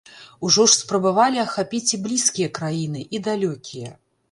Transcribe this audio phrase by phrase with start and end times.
[0.47, 3.97] Ужо ж спрабавалі ахапіць і блізкія краіны, і далёкія.